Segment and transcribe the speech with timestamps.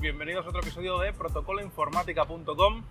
[0.00, 2.84] bienvenidos a otro episodio de protocoloinformática.com.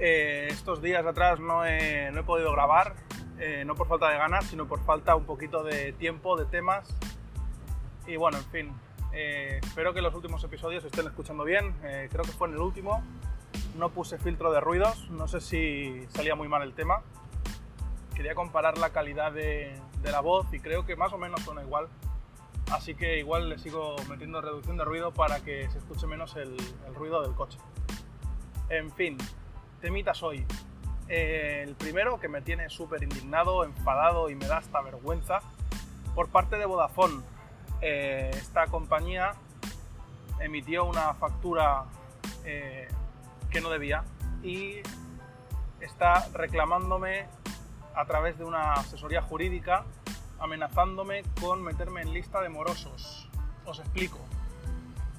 [0.00, 2.96] Eh, estos días atrás no he, no he podido grabar,
[3.38, 6.92] eh, no por falta de ganas, sino por falta un poquito de tiempo, de temas.
[8.04, 8.72] Y bueno, en fin,
[9.12, 11.72] eh, espero que los últimos episodios estén escuchando bien.
[11.84, 13.04] Eh, creo que fue en el último.
[13.76, 17.02] No puse filtro de ruidos, no sé si salía muy mal el tema.
[18.16, 21.62] Quería comparar la calidad de, de la voz y creo que más o menos suena
[21.62, 21.86] igual.
[22.70, 26.56] Así que igual le sigo metiendo reducción de ruido para que se escuche menos el,
[26.94, 27.58] ruido del coche.
[28.68, 29.18] En fin,
[29.80, 30.46] temitas hoy.
[31.08, 35.40] Eh, el primero que me tiene súper indignado, enfadado y me da hasta vergüenza
[36.14, 37.22] por parte de Vodafone.
[37.80, 39.32] Eh, esta compañía
[40.38, 41.86] emitió una factura
[42.44, 42.86] eh,
[43.50, 44.04] que no debía
[44.44, 44.76] y
[45.80, 47.26] está reclamándome
[47.96, 49.84] a través de una asesoría jurídica
[50.40, 53.28] amenazándome con meterme en lista de morosos.
[53.64, 54.18] Os explico.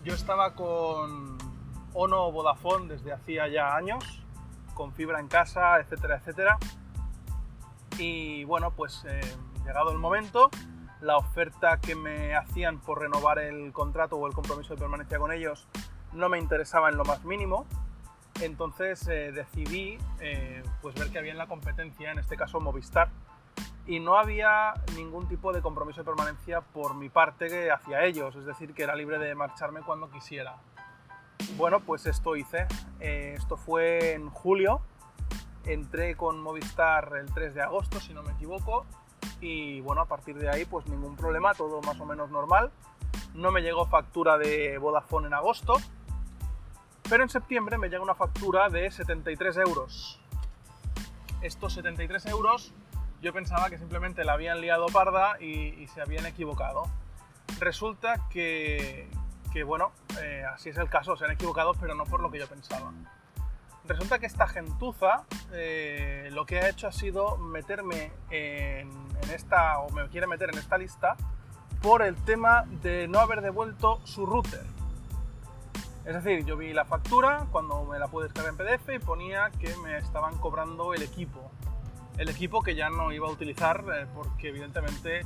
[0.03, 1.37] Yo estaba con
[1.93, 4.23] Ono Vodafone desde hacía ya años,
[4.73, 6.57] con fibra en casa, etcétera, etcétera.
[7.97, 9.21] Y bueno, pues eh,
[9.65, 10.49] llegado el momento,
[11.01, 15.31] la oferta que me hacían por renovar el contrato o el compromiso de permanencia con
[15.31, 15.67] ellos
[16.13, 17.65] no me interesaba en lo más mínimo.
[18.41, 23.09] Entonces eh, decidí eh, pues ver que había en la competencia, en este caso Movistar,
[23.87, 28.45] y no había ningún tipo de compromiso de permanencia por mi parte hacia ellos, es
[28.45, 30.57] decir, que era libre de marcharme cuando quisiera.
[31.57, 32.67] Bueno, pues esto hice.
[32.99, 34.81] Eh, esto fue en julio.
[35.65, 38.85] Entré con Movistar el 3 de agosto, si no me equivoco.
[39.39, 42.71] Y bueno, a partir de ahí, pues ningún problema, todo más o menos normal.
[43.33, 45.73] No me llegó factura de Vodafone en agosto.
[47.09, 50.21] Pero en septiembre me llega una factura de 73 euros.
[51.41, 52.73] Estos 73 euros
[53.21, 56.83] yo pensaba que simplemente la habían liado parda y, se habían equivocado.
[57.59, 59.09] Resulta que,
[59.53, 62.39] que bueno, eh, así es el caso, se han equivocado, pero no por lo que
[62.39, 62.91] yo pensaba.
[63.85, 65.23] Resulta que esta gentuza
[65.53, 68.89] eh, lo que ha hecho ha sido meterme en,
[69.21, 71.15] en esta, o me quiere meter en esta lista,
[71.81, 74.65] por el tema de no haber devuelto su router.
[76.05, 79.51] Es decir, yo vi la factura cuando me la pude descargar en PDF y ponía
[79.59, 81.51] que me estaban cobrando el equipo.
[82.21, 85.25] El equipo que ya no iba a utilizar eh, porque evidentemente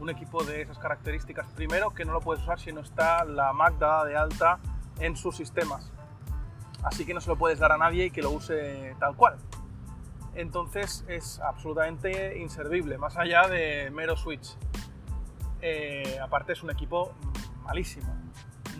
[0.00, 3.52] un equipo de esas características, primero que no lo puedes usar si no está la
[3.52, 4.58] Mac dada de alta
[4.98, 5.92] en sus sistemas.
[6.82, 9.38] Así que no se lo puedes dar a nadie y que lo use tal cual.
[10.34, 14.56] Entonces es absolutamente inservible, más allá de mero switch.
[15.60, 17.12] Eh, aparte es un equipo
[17.62, 18.16] malísimo.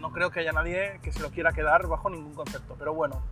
[0.00, 3.22] No creo que haya nadie que se lo quiera quedar bajo ningún concepto, pero bueno,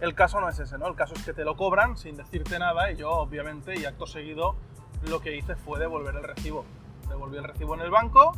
[0.00, 0.88] el caso no es ese, ¿no?
[0.88, 4.06] El caso es que te lo cobran sin decirte nada y yo obviamente y acto
[4.06, 4.56] seguido
[5.02, 6.64] lo que hice fue devolver el recibo.
[7.08, 8.32] Devolví el recibo en el banco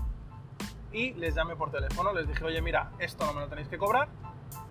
[0.92, 3.78] y les llamé por teléfono, les dije, oye mira, esto no me lo tenéis que
[3.78, 4.08] cobrar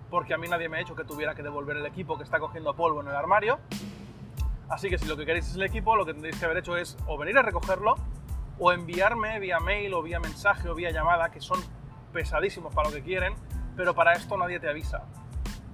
[0.10, 2.40] porque a mí nadie me ha hecho que tuviera que devolver el equipo que está
[2.40, 3.60] cogiendo polvo en el armario.
[4.70, 6.76] Así que si lo que queréis es el equipo, lo que tendréis que haber hecho
[6.76, 7.96] es o venir a recogerlo
[8.60, 11.60] o enviarme vía mail o vía mensaje o vía llamada, que son
[12.12, 13.34] pesadísimos para lo que quieren,
[13.76, 15.06] pero para esto nadie te avisa.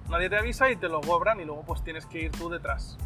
[0.08, 2.96] Nadie te avisa y te lo cobran y luego pues tienes que ir tú detrás.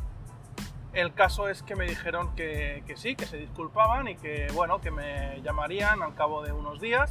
[0.93, 4.91] El caso es que me dijeron que, sí, que se disculpaban y que bueno, que
[4.91, 7.11] me llamarían al cabo de unos días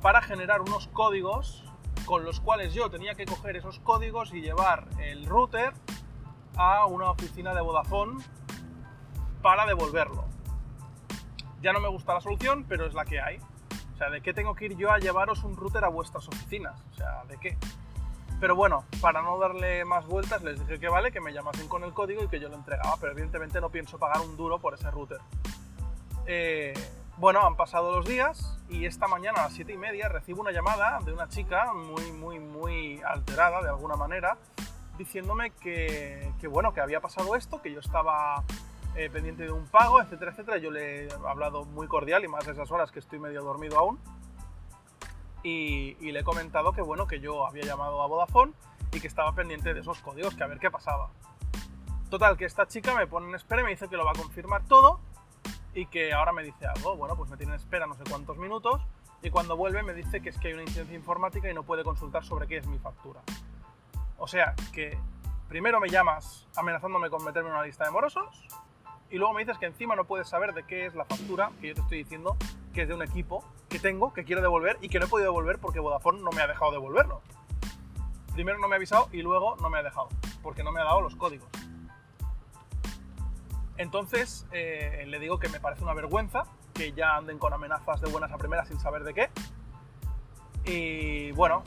[0.00, 1.64] para generar unos códigos
[2.06, 5.74] con los cuales yo tenía que coger esos códigos y llevar el router
[6.56, 8.24] a una oficina de Vodafone
[9.42, 10.24] para devolverlo.
[11.60, 13.38] Ya no me gusta la solución, pero es la que hay.
[13.94, 16.80] O sea, ¿de qué tengo que ir yo a llevaros un router a vuestras oficinas?
[16.92, 17.58] O sea, ¿de qué?
[18.40, 21.82] Pero bueno, para no darle más vueltas, les dije que vale, que me llamasen con
[21.82, 24.74] el código y que yo lo entregaba, pero evidentemente no pienso pagar un duro por
[24.74, 25.18] ese router.
[26.26, 26.74] Eh,
[27.16, 30.52] bueno, han pasado los días y esta mañana a las 7 y media recibo una
[30.52, 34.36] llamada de una chica muy, muy, muy alterada de alguna manera,
[34.98, 38.44] diciéndome que, que bueno, que había pasado esto, que yo estaba
[38.94, 40.58] eh, pendiente de un pago, etcétera, etcétera.
[40.58, 43.78] Yo le he hablado muy cordial y más de esas horas que estoy medio dormido
[43.78, 43.98] aún.
[45.42, 48.52] Y, le he comentado que bueno, que yo había llamado a Vodafone
[48.92, 51.10] y que estaba pendiente de esos códigos, que a ver qué pasaba.
[52.10, 54.14] Total, que esta chica me pone en espera y me dice que lo va a
[54.14, 55.00] confirmar todo
[55.74, 56.96] y que ahora me dice algo.
[56.96, 58.80] Bueno, pues me tiene en espera no sé cuántos minutos
[59.22, 61.84] y cuando vuelve me dice que es que hay una incidencia informática y no puede
[61.84, 63.20] consultar sobre qué es mi factura.
[64.16, 64.98] O sea, que
[65.48, 68.46] primero me llamas amenazándome con meterme en una lista de morosos
[69.10, 71.68] y luego me dices que encima no puedes saber de qué es la factura que
[71.68, 72.36] yo te estoy diciendo
[72.74, 75.30] que es de un equipo que tengo, que quiero devolver y que no he podido
[75.30, 77.22] devolver porque Vodafone no me ha dejado devolverlo.
[78.34, 80.08] Primero no me ha avisado y luego no me ha dejado,
[80.42, 81.48] porque no me ha dado los códigos.
[83.76, 86.44] Entonces eh, le digo que me parece una vergüenza
[86.74, 89.30] que ya anden con amenazas de buenas a primeras sin saber de qué.
[90.64, 91.62] Y bueno,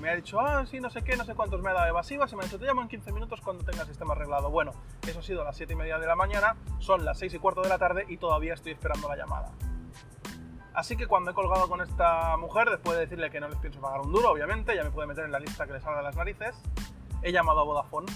[0.00, 2.30] me ha dicho, ah, sí, no sé qué, no sé cuántos me ha dado evasivas
[2.32, 4.50] y me ha dicho, te llamo en 15 minutos cuando tenga el sistema arreglado.
[4.50, 4.72] Bueno,
[5.06, 7.38] eso ha sido a las 7 y media de la mañana, son las 6 y
[7.38, 9.52] cuarto de la tarde y todavía estoy esperando la llamada.
[10.74, 13.80] Así que cuando he colgado con esta mujer, después de decirle que no les pienso
[13.80, 16.04] pagar un duro, obviamente, ya me puede meter en la lista que le salga de
[16.04, 16.54] las narices,
[17.22, 18.10] he llamado a Vodafone.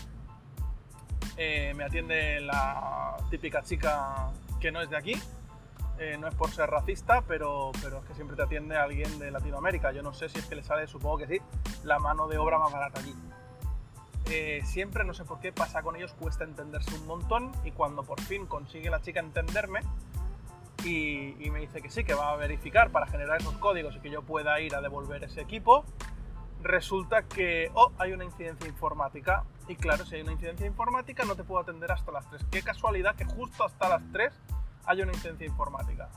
[1.37, 5.15] Eh, me atiende la típica chica que no es de aquí,
[5.99, 9.31] eh, no es por ser racista, pero, pero es que siempre te atiende alguien de
[9.31, 9.93] Latinoamérica.
[9.93, 11.41] Yo no sé si es que le sale, supongo que sí,
[11.85, 13.15] la mano de obra más barata allí.
[14.31, 18.03] Eh, siempre, no sé por qué, pasa con ellos, cuesta entenderse un montón y cuando
[18.03, 19.81] por fin consigue la chica entenderme
[20.87, 24.11] y, me dice que sí, que va a verificar para generar esos códigos y que
[24.11, 25.85] yo pueda ir a devolver ese equipo,
[26.63, 29.45] resulta que, oh, hay una incidencia informática.
[29.69, 32.47] Y claro, si hay una incidencia informática no te puedo atender hasta las 3.
[32.51, 34.33] Qué casualidad que justo hasta las 3
[34.87, 36.09] hay una incidencia informática.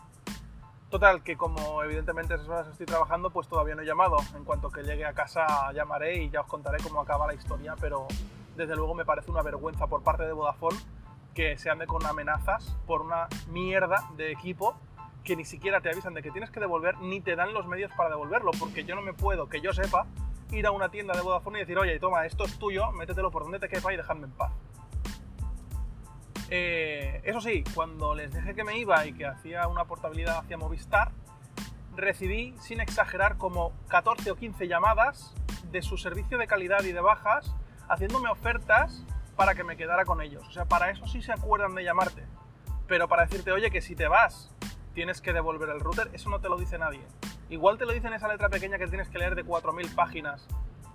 [0.89, 4.17] Total, que como evidentemente esas horas estoy trabajando, pues todavía no he llamado.
[4.35, 7.75] En cuanto que llegue a casa llamaré y ya os contaré cómo acaba la historia,
[7.79, 8.07] pero
[8.55, 10.77] desde luego me parece una vergüenza por parte de Vodafone
[11.39, 14.75] que se ande con amenazas por una mierda de equipo
[15.23, 17.93] que ni siquiera te avisan de que tienes que devolver ni te dan los medios
[17.93, 20.05] para devolverlo, porque yo no me puedo, que yo sepa,
[20.51, 23.43] ir a una tienda de Vodafone y decir, oye, toma, esto es tuyo, métetelo por
[23.43, 24.51] donde te quepa y dejadme en paz.
[26.49, 30.57] Eh, eso sí, cuando les dije que me iba y que hacía una portabilidad hacia
[30.57, 31.13] Movistar,
[31.95, 35.33] recibí, sin exagerar, como 14 o 15 llamadas
[35.71, 37.55] de su servicio de calidad y de bajas,
[37.87, 39.05] haciéndome ofertas
[39.39, 40.45] para que me quedara con ellos.
[40.49, 42.25] O sea, para eso sí se acuerdan de llamarte.
[42.89, 44.53] Pero para decirte, oye, que si te vas,
[44.93, 46.99] tienes que devolver el router, eso no te lo dice nadie.
[47.47, 50.45] Igual te lo dicen esa letra pequeña que tienes que leer de 4.000 páginas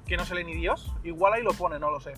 [0.05, 0.94] que no se lee ni Dios.
[1.05, 2.12] Igual ahí lo pone, no lo sé.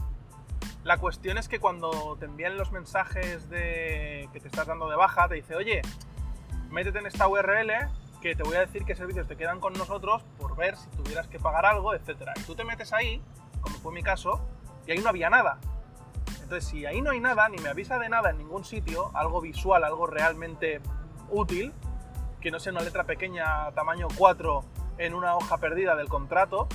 [0.83, 4.97] La cuestión es que cuando te envían los mensajes de que te estás dando de
[4.97, 5.81] baja, te dice, oye,
[6.71, 7.71] métete en esta URL
[8.21, 11.29] que te voy a decir qué servicios te quedan con nosotros por ver si tuvieras
[11.29, 12.33] que pagar algo, etc.
[12.35, 13.23] Y tú te metes ahí,
[13.61, 14.45] como fue mi caso,
[14.89, 15.61] y ahí no había nada.
[16.47, 19.41] Entonces, si ahí no hay nada, ni me avisa de nada en ningún sitio, algo
[19.41, 20.81] visual, algo realmente
[21.29, 21.73] útil,
[22.41, 24.65] que no sea una letra pequeña tamaño 4
[24.99, 26.69] en una hoja perdida del contrato,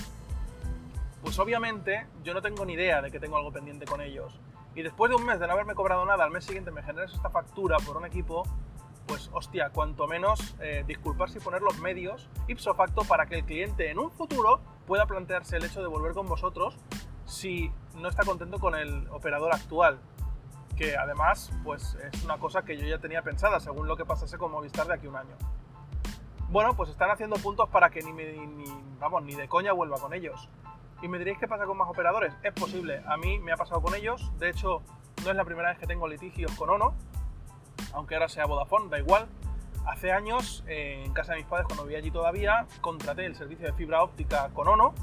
[1.21, 4.41] pues obviamente yo no tengo ni idea de que tengo algo pendiente con ellos.
[4.75, 7.13] Y después de un mes de no haberme cobrado nada, al mes siguiente me generas
[7.13, 8.43] esta factura por un equipo,
[9.07, 13.45] pues hostia, cuanto menos eh, disculparse y poner los medios ipso facto para que el
[13.45, 16.77] cliente en un futuro pueda plantearse el hecho de volver con vosotros
[17.31, 19.99] si no está contento con el operador actual.
[20.77, 24.37] Que además, pues es una cosa que yo ya tenía pensada según lo que pasase
[24.37, 25.35] con Movistar de aquí un año.
[26.49, 28.65] Bueno, pues están haciendo puntos para que ni, ni,
[28.99, 30.49] vamos, ni de coña vuelva con ellos.
[31.01, 32.33] Y me diréis qué pasa con más operadores.
[32.43, 34.31] Es posible, a mí me ha pasado con ellos.
[34.37, 34.81] De hecho,
[35.23, 36.93] no es la primera vez que tengo litigios con Ono,
[37.93, 39.27] aunque ahora sea Vodafone, da igual.
[39.85, 43.67] Hace años, eh, en casa de mis padres, cuando vivía allí todavía, contraté el servicio
[43.67, 44.93] de fibra óptica con Ono,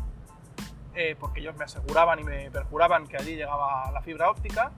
[1.01, 4.73] eh, porque ellos me aseguraban y me perjuraban que allí llegaba la fibra óptica.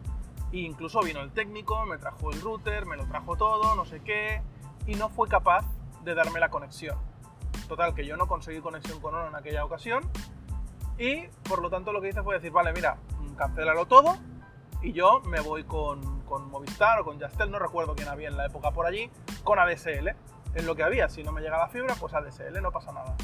[0.53, 4.01] E incluso vino el técnico, me trajo el router, me lo trajo todo, no sé
[4.01, 4.43] qué,
[4.87, 5.65] y no fue capaz
[6.05, 6.99] de darme la conexión.
[7.69, 10.03] Total, que yo no conseguí conexión con Ono en aquella ocasión
[10.99, 12.99] y por lo tanto lo que hice fue decir, vale, mira,
[13.39, 14.19] cancélalo todo
[14.83, 18.37] y yo me voy con, con Movistar o con Yastel, no recuerdo quién había en
[18.37, 19.11] la época por allí,
[19.43, 20.09] con ADSL.
[20.55, 23.17] Es lo que había, si no me llega la fibra, pues ADSL, no pasa nada.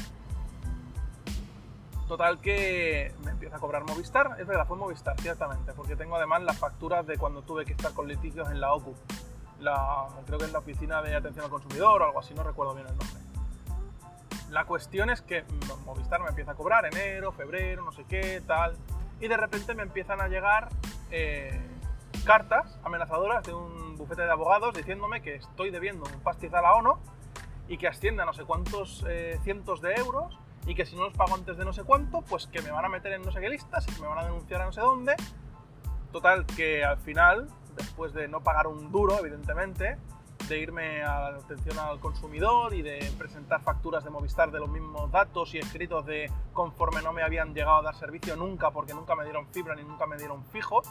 [2.07, 6.41] Total que me empieza a cobrar Movistar, es verdad, fue Movistar, ciertamente, porque tengo además
[6.43, 8.95] las facturas de cuando tuve que estar con litigios en la OCU,
[10.25, 12.87] creo que es la oficina de atención al consumidor o algo así, no recuerdo bien
[12.87, 13.19] el nombre.
[14.49, 15.43] La cuestión es que
[15.85, 18.77] Movistar me empieza a cobrar enero, febrero, no sé qué, tal.
[19.19, 20.69] Y de repente me empiezan a llegar
[21.11, 21.59] eh,
[22.23, 26.99] cartas amenazadoras de un bufete de abogados diciéndome que estoy debiendo un pastizal a ONO
[27.67, 31.05] y que asciende a no sé cuántos eh, cientos de euros y que si no
[31.05, 33.31] los pago antes de no sé cuánto, pues que me van a meter en no
[33.31, 35.15] sé qué listas y que me van a denunciar a no sé dónde.
[36.11, 37.47] Total, que al final,
[37.77, 39.97] después de no pagar un duro, evidentemente,
[40.49, 44.69] de irme a la atención al consumidor y de presentar facturas de Movistar de los
[44.69, 48.93] mismos datos y escritos de conforme no me habían llegado a dar servicio nunca porque
[48.93, 50.81] nunca me dieron fibra ni nunca me dieron fijo,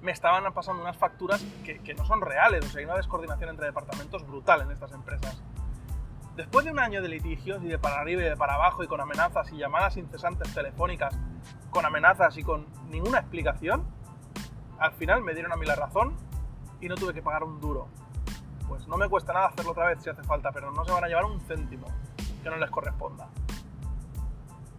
[0.00, 3.50] me estaban pasando unas facturas que, que no son reales, o sea, hay una descoordinación
[3.50, 5.42] entre departamentos brutal en estas empresas.
[6.36, 8.88] Después de un año de litigios y de para arriba y de para abajo y
[8.88, 11.16] con amenazas y llamadas incesantes telefónicas,
[11.70, 13.84] con amenazas y con ninguna explicación,
[14.78, 16.16] al final me dieron a mí la razón
[16.80, 17.88] y no tuve que pagar un duro
[18.68, 21.04] pues no me cuesta nada hacerlo otra vez si hace falta, pero no se van
[21.04, 21.86] a llevar un céntimo
[22.42, 23.28] que no les corresponda.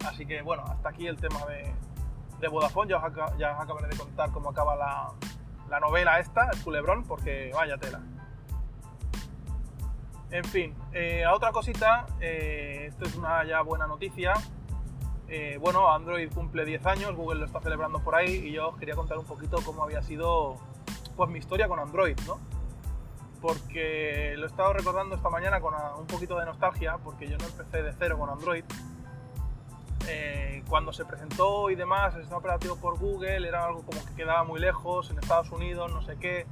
[0.08, 2.90] Así que bueno, hasta aquí el tema de, Vodafone.
[2.90, 5.12] Ya os, acabaré de contar cómo acaba la,
[5.70, 8.02] la novela esta, el culebrón, porque vaya tela.
[10.32, 14.34] En fin, eh, a otra cosita, eh, esto es una ya buena noticia.
[15.27, 18.77] Eh, bueno, Android cumple 10 años, Google lo está celebrando por ahí y yo os
[18.77, 20.58] quería contar un poquito cómo había sido
[21.15, 22.39] pues, mi historia con Android, ¿no?
[23.41, 27.46] Porque lo he estado recordando esta mañana con un poquito de nostalgia, porque yo no
[27.46, 28.63] empecé de cero con Android.
[30.08, 34.13] Eh, cuando se presentó y demás, el sistema operativo por Google era algo como que
[34.15, 36.46] quedaba muy lejos, en Estados Unidos, no sé qué.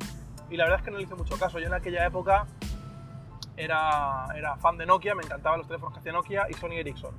[0.50, 1.60] Y la verdad es que no le hice mucho caso.
[1.60, 2.48] Yo en aquella época
[3.58, 7.16] era, era fan de Nokia, me encantaban los teléfonos que hacía Nokia y Sony Ericsson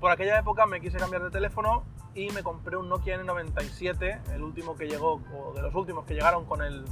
[0.00, 4.42] por aquella época me quise cambiar de teléfono y me compré un Nokia N97, el
[4.42, 6.84] último que llegó, o de los últimos que llegaron con el,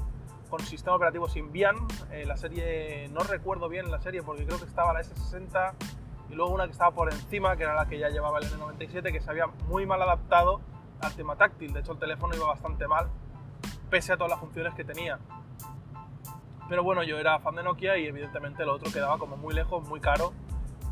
[0.51, 1.77] con sistema operativo Symbian.
[2.11, 5.73] Eh, la serie, no recuerdo bien la serie porque creo que estaba la S60
[6.31, 9.13] y luego una que estaba por encima, que era la que ya llevaba el N97,
[9.13, 10.61] que se había muy mal adaptado
[11.01, 11.73] al tema táctil.
[11.73, 13.09] De hecho, el teléfono iba bastante mal,
[13.89, 15.19] pese a todas las funciones que tenía.
[16.69, 19.87] Pero bueno, yo era fan de Nokia y evidentemente lo otro quedaba como muy lejos,
[19.89, 20.33] muy caro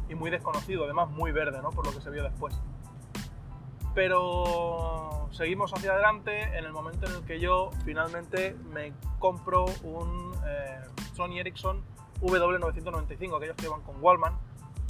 [0.09, 1.71] y muy desconocido, además muy verde, ¿no?
[1.71, 2.55] Por lo que se vio después.
[3.95, 10.33] Pero seguimos hacia adelante en el momento en el que yo finalmente me compro un
[10.47, 10.81] eh,
[11.15, 11.83] Sony Ericsson
[12.21, 14.37] W995, aquellos que iban con Wallman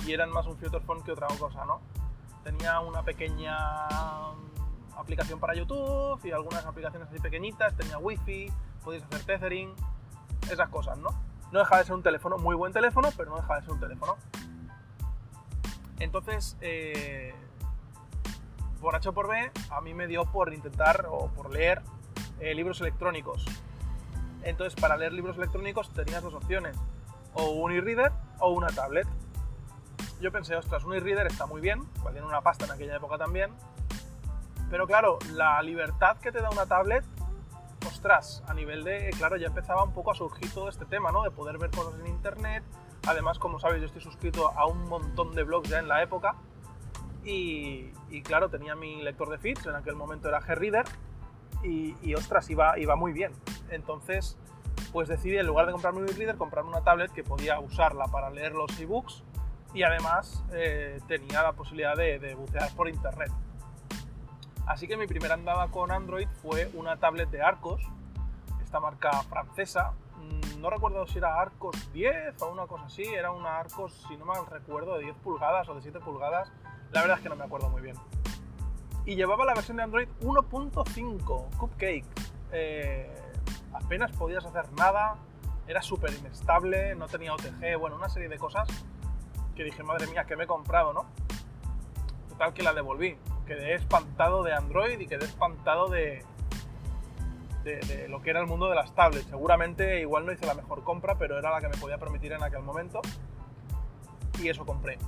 [0.06, 1.80] y eran más un future phone que otra cosa, ¿no?
[2.42, 3.86] Tenía una pequeña
[4.96, 9.74] aplicación para YouTube y algunas aplicaciones así pequeñitas, tenía wifi, podéis hacer tethering,
[10.50, 11.10] esas cosas, ¿no?
[11.52, 13.80] No deja de ser un teléfono, muy buen teléfono, pero no deja de ser un
[13.80, 14.16] teléfono.
[16.00, 17.34] Entonces, eh,
[18.80, 21.82] por H por B, a mí me dio por intentar o por leer
[22.40, 23.44] eh, libros electrónicos.
[24.42, 26.76] Entonces, para leer libros electrónicos tenías dos opciones,
[27.34, 29.06] o un e-reader o una tablet.
[30.20, 33.50] Yo pensé, ostras, un e-reader está muy bien, valía una pasta en aquella época también,
[34.70, 37.04] pero claro, la libertad que te da una tablet,
[37.86, 41.22] ostras, a nivel de, claro, ya empezaba un poco a surgir todo este tema, ¿no?
[41.22, 42.64] De poder ver cosas en internet,
[43.06, 46.36] Además, como sabéis, yo estoy suscrito a un montón de blogs ya en la época.
[47.24, 47.90] Y,
[48.22, 50.84] claro, tenía mi lector de feeds, en aquel momento era Greader.
[51.62, 53.32] Y, ostras, iba, iba muy bien.
[53.70, 54.36] Entonces,
[54.92, 58.30] pues decidí en lugar de comprarme un e-reader, comprarme una tablet que podía usarla para
[58.30, 59.22] leer los ebooks
[59.72, 63.30] y además eh, tenía la posibilidad de, bucear por internet.
[64.66, 67.82] Así que mi primera andada con Android fue una tablet de Arcos,
[68.62, 69.92] esta marca francesa,
[70.64, 74.24] no recuerdo si era Arcos 10 o una cosa así, era una Arcos, si no
[74.24, 76.50] mal recuerdo, de 10 pulgadas o de 7 pulgadas,
[76.90, 77.96] la verdad es que no me acuerdo muy bien.
[79.04, 82.06] Y llevaba la versión de Android 1.5, Cupcake.
[82.52, 83.14] Eh,
[83.74, 85.16] apenas podías hacer nada,
[85.66, 88.66] era súper inestable, no tenía OTG, bueno, una serie de cosas
[89.54, 91.04] que dije, madre mía, que me he comprado, ¿no?
[92.30, 93.18] Total que la devolví.
[93.46, 96.24] Quedé espantado de Android y quedé espantado de,
[97.62, 99.26] de, lo que era el mundo de las tablets.
[99.26, 102.42] Seguramente igual no hice la mejor compra, pero era la que me podía permitir en
[102.42, 103.00] aquel momento.
[104.40, 104.98] Y eso compré.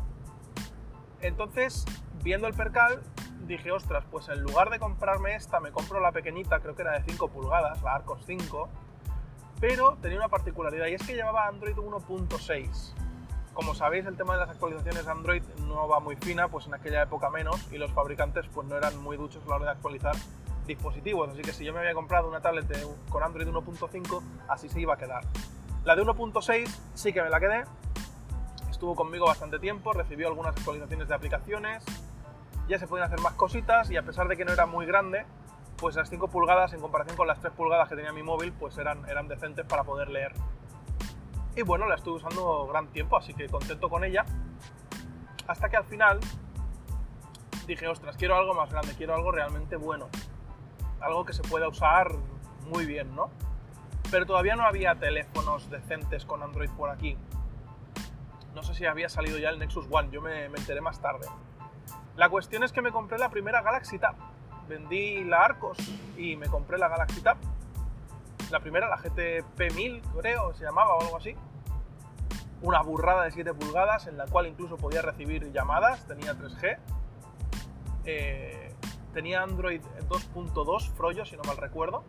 [1.21, 1.85] Entonces,
[2.23, 3.03] viendo el percal,
[3.47, 6.99] dije, ostras, pues en lugar de comprarme esta, me compro la pequeñita, creo que era
[6.99, 8.69] de 5 pulgadas, la Arcos 5,
[9.61, 12.95] pero tenía una particularidad y es que llevaba Android 1.6.
[13.57, 16.75] Como sabéis, el tema de las actualizaciones de Android no va muy fina, pues en
[16.75, 19.71] aquella época menos, y los fabricantes pues no eran muy duchos a la hora de
[19.71, 20.15] actualizar
[20.67, 22.67] dispositivos, así que si yo me había comprado una tablet
[23.09, 25.25] con Android 1.5, así se iba a quedar.
[25.85, 27.65] La de 1.6 sí que me la quedé,
[28.71, 31.83] estuvo conmigo bastante tiempo, recibió algunas actualizaciones de aplicaciones,
[32.69, 35.25] ya se podían hacer más cositas y a pesar de que no era muy grande,
[35.79, 38.77] pues las 5 pulgadas en comparación con las 3 pulgadas que tenía mi móvil, pues
[38.77, 40.35] eran, eran decentes para poder leer.
[41.57, 44.25] Y bueno, la estuve usando gran tiempo, así que contento con ella.
[45.49, 46.21] Hasta que al final
[47.67, 50.09] dije, ostras, quiero algo más grande, quiero algo realmente bueno
[51.01, 52.13] algo que se pueda usar
[52.71, 53.31] muy bien, ¿no?
[54.11, 57.17] Pero todavía no había teléfonos decentes con Android por aquí.
[58.55, 61.27] No sé si había salido ya el Nexus One, yo me, enteré más tarde.
[62.17, 64.15] La cuestión es que me compré la primera Galaxy Tab.
[64.69, 65.79] Vendí la Arcos
[66.17, 67.37] y me compré la Galaxy Tab.
[68.51, 71.35] La primera, la GTP 1000, creo, se llamaba o algo así.
[72.63, 76.79] Una burrada de 7 pulgadas en la cual incluso podía recibir llamadas, tenía 3G.
[78.05, 78.75] Eh,
[79.13, 82.05] tenía Android 2.2 Froyo, si no mal recuerdo,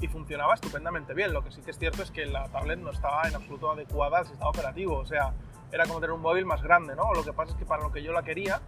[0.00, 1.32] y funcionaba estupendamente bien.
[1.32, 4.18] Lo que sí que es cierto es que la tablet no estaba en absoluto adecuada
[4.18, 5.34] al sistema operativo, o sea,
[5.70, 7.12] era como tener un móvil más grande, ¿no?
[7.12, 8.60] Lo que pasa es que para lo que yo la quería,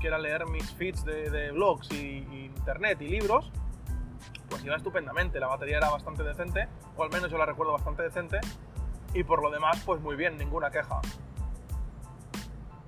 [0.00, 3.50] que era leer mis feeds de, blogs y, y, internet y libros,
[4.48, 5.40] pues iba estupendamente.
[5.40, 8.40] La batería era bastante decente, o al menos yo la recuerdo bastante decente,
[9.14, 11.00] y por lo demás, pues muy bien, ninguna queja.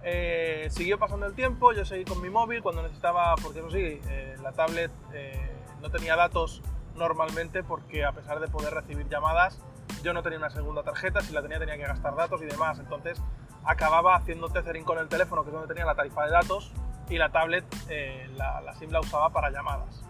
[0.02, 4.00] Eh, siguió pasando el tiempo, yo seguí con mi móvil cuando necesitaba, porque eso sí,
[4.08, 6.62] eh, la tablet eh, no tenía datos
[6.94, 9.60] normalmente porque a pesar de poder recibir llamadas,
[10.02, 12.78] yo no tenía una segunda tarjeta, si la tenía tenía que gastar datos y demás,
[12.78, 13.20] entonces
[13.64, 16.72] acababa haciendo tethering con el teléfono, que es donde tenía la tarifa de datos,
[17.10, 17.64] y la tablet,
[18.36, 20.02] la, la SIM la usaba para llamadas.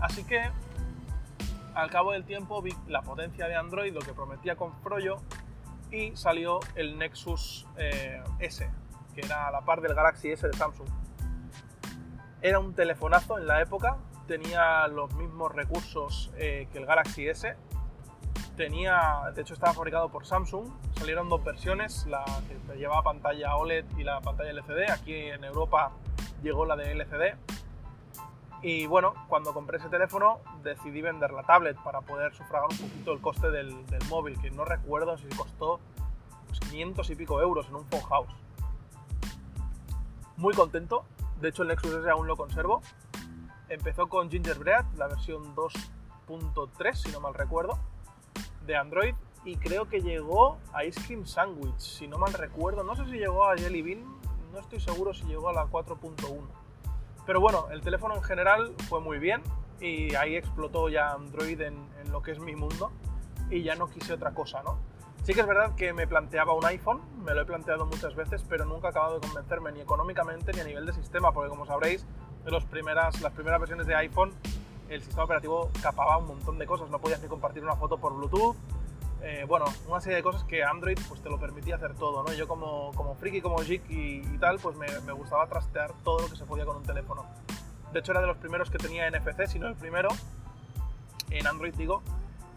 [0.00, 0.50] Así que
[1.74, 5.16] al cabo del tiempo vi la potencia de Android, lo que prometía con Froyo,
[5.90, 8.68] y salió el Nexus eh, S,
[9.14, 10.88] que era a la par del Galaxy S de Samsung.
[12.40, 17.56] Era un telefonazo en la época, tenía los mismos recursos eh, que el Galaxy S.
[18.56, 23.84] Tenía, de hecho estaba fabricado por Samsung, salieron dos versiones, la que llevaba pantalla OLED
[23.98, 24.90] y la pantalla LCD.
[24.90, 25.92] Aquí en Europa
[26.42, 27.36] llegó la de LCD
[28.66, 33.12] y bueno, cuando compré ese teléfono decidí vender la tablet para poder sufragar un poquito
[33.12, 33.76] el coste del,
[34.10, 35.78] móvil, que no recuerdo si costó
[36.70, 38.34] 500 pues, y pico euros en un phone house.
[40.36, 41.04] Muy contento,
[41.40, 42.82] de hecho el Nexus S aún lo conservo.
[43.68, 47.78] Empezó con Gingerbread, la versión 2.3 si no mal recuerdo,
[48.66, 52.82] de Android y creo que llegó a Ice Cream Sandwich, si no mal recuerdo.
[52.82, 54.04] No sé si llegó a Jelly Bean,
[54.52, 56.65] no estoy seguro si llegó a la 4.1.
[57.26, 59.42] Pero bueno, el teléfono en general fue muy bien
[59.80, 62.92] y ahí explotó ya Android en, lo que es mi mundo
[63.50, 64.78] y ya no quise otra cosa, ¿no?
[65.24, 68.44] Sí que es verdad que me planteaba un iPhone, me lo he planteado muchas veces,
[68.48, 71.66] pero nunca he acabado de convencerme ni económicamente ni a nivel de sistema, porque como
[71.66, 72.06] sabréis,
[72.44, 74.32] en los primeras, las primeras versiones de iPhone
[74.88, 78.14] el sistema operativo capaba un montón de cosas, no podías ni compartir una foto por
[78.14, 78.56] Bluetooth,
[79.22, 82.32] eh, bueno, una serie de cosas que Android pues te lo permitía hacer todo, ¿no?
[82.32, 86.28] Yo como, como friki, como geek y, tal, pues me, me, gustaba trastear todo lo
[86.28, 87.24] que se podía con un teléfono.
[87.92, 90.08] De hecho era de los primeros que tenía NFC, si no el primero,
[91.30, 92.02] en Android digo,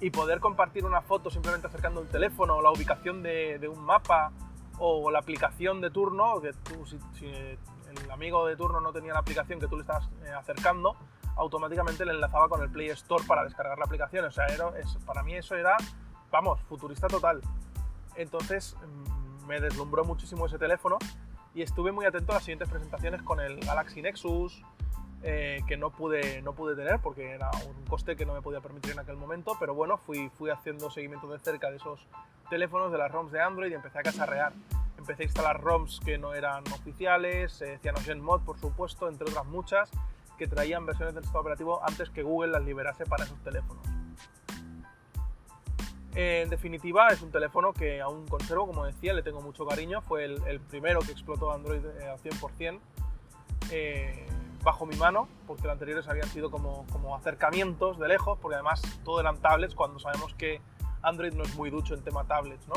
[0.02, 4.32] y poder compartir una foto simplemente acercando el teléfono o la ubicación de, un mapa
[4.78, 9.20] o la aplicación de turno, que tú, si, el amigo de turno no tenía la
[9.20, 10.96] aplicación que tú le estabas eh, acercando,
[11.36, 14.26] automáticamente le enlazaba con el Play Store para descargar la aplicación.
[14.26, 14.46] O sea,
[15.06, 15.76] para mí eso era
[16.32, 17.42] vamos, futurista total.
[18.16, 20.98] Entonces mm, me deslumbró muchísimo ese teléfono
[21.54, 24.62] y estuve muy atento a las siguientes presentaciones con el Galaxy Nexus,
[25.22, 28.62] eh, que no pude, no pude tener porque era un coste que no me podía
[28.62, 32.08] permitir en aquel momento, pero bueno, fui, fui haciendo seguimiento de cerca de esos
[32.50, 34.54] teléfonos, de las ROMs de Android y empecé a cacharrear.
[34.98, 39.90] Empecé a instalar ROMs que no eran oficiales, eh, CyanogenMod por supuesto, entre otras muchas,
[40.38, 43.99] que traían versiones del sistema operativo antes que Google las liberase para esos teléfonos.
[46.16, 50.02] En definitiva, es un teléfono que aún conservo, como decía, le tengo mucho cariño.
[50.02, 52.80] Fue el, primero que explotó Android eh, al 100%
[53.72, 54.26] eh,
[54.64, 59.20] bajo mi mano, porque los anteriores habían sido como, acercamientos de lejos, porque además todo
[59.20, 60.62] eran tablets, cuando sabemos que
[61.02, 62.76] Android no es muy ducho en tema tablets, ¿no?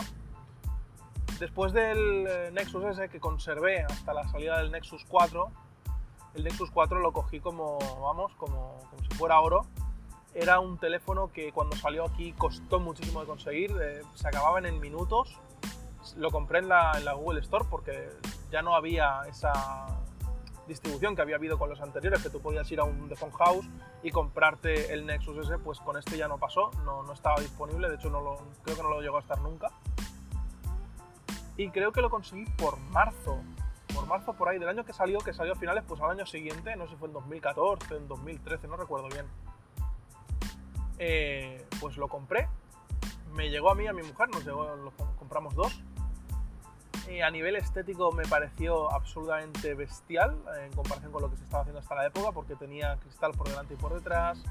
[1.40, 5.50] Después del eh, Nexus S que conservé hasta la salida del Nexus 4,
[6.34, 9.66] el Nexus 4 lo cogí como, vamos, como si fuera oro
[10.34, 14.80] era un teléfono que cuando salió aquí costó muchísimo de conseguir, eh, se acababan en
[14.80, 15.38] minutos.
[16.16, 18.08] Lo compré en la, Google Store porque
[18.50, 19.52] ya no había esa
[20.66, 23.32] distribución que había habido con los anteriores, que tú podías ir a un The Phone
[23.32, 23.68] House
[24.02, 27.88] y comprarte el Nexus S, pues con este ya no pasó, no, no estaba disponible,
[27.88, 29.70] de hecho no lo, creo que no lo llegó a estar nunca.
[31.56, 33.38] Y creo que lo conseguí por marzo,
[33.94, 36.24] por marzo por ahí del año que salió, que salió a finales, pues al año
[36.24, 39.26] siguiente, no sé si fue en 2014, en 2013, no recuerdo bien.
[41.04, 42.48] Eh, pues lo compré.
[43.34, 45.82] Me llegó a mí, a mi mujer, nos compramos dos.
[47.24, 51.80] A nivel estético me pareció absolutamente bestial en comparación con lo que se estaba haciendo
[51.80, 54.44] hasta la época, porque tenía cristal por delante y por detrás,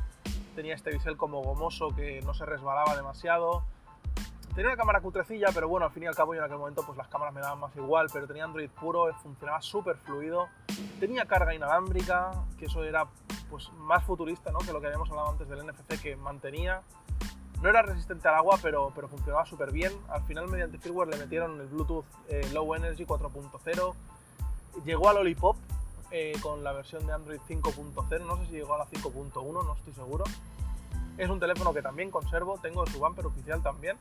[0.54, 3.64] tenía este bisel como gomoso que no se resbalaba demasiado.
[4.54, 6.84] Tenía una cámara cutrecilla, pero bueno, al fin y al cabo yo en aquel momento
[6.86, 10.50] pues las cámaras me daban más igual, pero tenía Android puro, funcionaba súper fluido.
[11.00, 13.08] Tenía carga inalámbrica, que eso era
[13.50, 14.60] pues, más futurista ¿no?
[14.60, 16.82] que lo que habíamos hablado antes del NFC que mantenía.
[17.62, 19.94] No era resistente al agua, pero, pero funcionaba súper bien.
[20.10, 23.94] Al final, mediante firmware, le metieron el Bluetooth eh, Low Energy 4.0.
[24.84, 25.56] Llegó a Lollipop
[26.10, 28.26] eh, con la versión de Android 5.0.
[28.26, 30.26] No sé si llegó a la 5.1, no estoy seguro.
[31.18, 33.96] Es un teléfono que también conservo, tengo su bumper oficial también.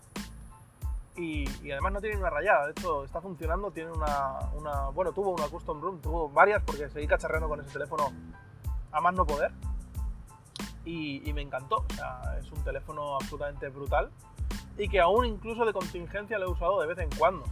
[1.16, 5.30] Y, además no tiene una rayada, de hecho está funcionando, tiene una, una, bueno, tuvo
[5.30, 8.12] una custom room, tuvo varias porque seguí cacharreando con ese teléfono
[8.92, 9.52] a más no poder.
[10.84, 11.84] Y, me encantó.
[11.88, 14.10] O sea, es un teléfono absolutamente brutal
[14.76, 17.44] y que aún incluso de contingencia lo he usado de vez en cuando.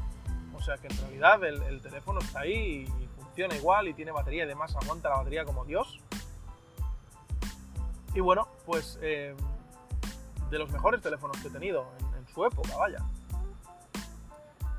[0.54, 4.44] O sea que en realidad el, teléfono está ahí y funciona igual y tiene batería
[4.44, 6.00] y demás, aguanta la batería como Dios.
[8.14, 9.36] Y bueno, pues eh,
[10.50, 12.98] de los mejores teléfonos que he tenido en, en su época, vaya.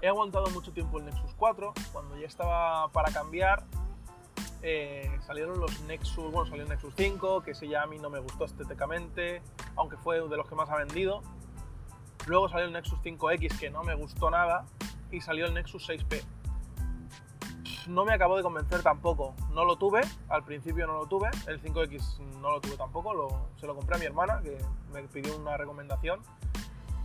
[0.01, 3.65] He aguantado mucho tiempo el Nexus 4, cuando ya estaba para cambiar
[4.61, 8.09] eh, salieron los Nexus, bueno, salió el Nexus 5, que ese ya a mí no
[8.09, 9.41] me gustó estéticamente,
[9.75, 11.21] aunque fue de los que más ha vendido.
[12.27, 14.65] Luego salió el Nexus 5X, que no me gustó nada,
[15.11, 16.23] y salió el Nexus 6P.
[17.87, 19.33] no me acabó de convencer tampoco.
[19.53, 23.65] No lo tuve, al principio no lo tuve, el 5X no lo tuve tampoco, se
[23.65, 24.57] lo compré a mi hermana que
[24.91, 26.19] me pidió una recomendación.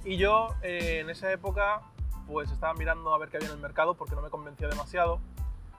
[0.05, 1.81] Y yo eh, en esa época
[2.27, 5.21] pues estaba mirando a ver qué había en el mercado porque no me convencía demasiado.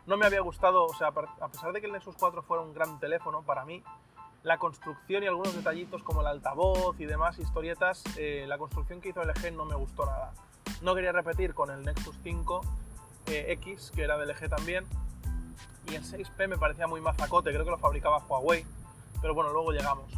[0.05, 2.73] No me había gustado, o sea, a pesar de que el Nexus 4 fuera un
[2.73, 3.83] gran teléfono para mí,
[4.43, 9.09] la construcción y algunos detallitos como el altavoz y demás historietas, eh, la construcción que
[9.09, 10.33] hizo LG no me gustó nada.
[10.83, 12.61] No quería repetir con el Nexus 5
[13.25, 14.85] eh, X, que era de LG también,
[15.89, 18.63] y el 6P me parecía muy mazacote, creo que lo fabricaba Huawei,
[19.19, 20.11] pero bueno, luego llegamos.